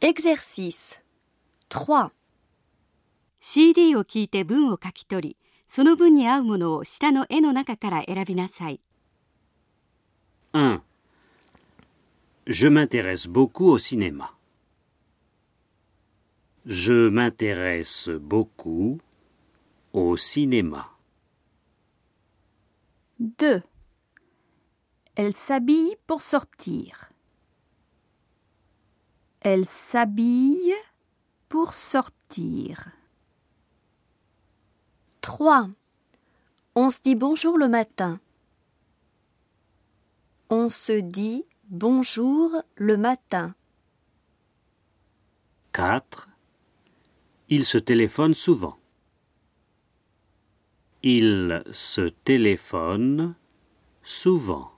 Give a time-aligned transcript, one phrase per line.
[0.00, 1.02] Exercice
[1.68, 2.10] 3.
[3.40, 8.80] CD を聞いて文を書き取り、その文に合うものを下の絵の中から選びなさい。
[10.52, 10.80] 1.
[12.46, 14.30] Je m'intéresse beaucoup au cinéma.
[16.66, 18.98] Je m'intéresse beaucoup
[19.92, 20.90] au cinéma.
[23.18, 23.62] 2.
[25.16, 27.10] Elle s'habille pour sortir.
[29.41, 30.73] Elle s'habille
[31.49, 32.89] pour sortir.
[35.21, 35.67] 3.
[36.75, 38.19] On se dit bonjour le matin.
[40.51, 43.55] On se dit bonjour le matin.
[45.73, 46.29] 4.
[47.49, 48.77] Il se téléphone souvent.
[51.01, 53.33] Il se téléphone
[54.03, 54.71] souvent.